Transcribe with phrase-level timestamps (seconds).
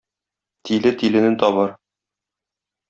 [0.69, 1.71] Тиле тилене табар.